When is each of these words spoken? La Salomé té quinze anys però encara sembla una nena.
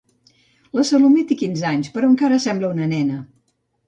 La 0.77 0.85
Salomé 0.89 1.25
té 1.31 1.37
quinze 1.41 1.67
anys 1.71 1.91
però 1.97 2.09
encara 2.13 2.39
sembla 2.47 2.73
una 2.77 2.89
nena. 2.95 3.19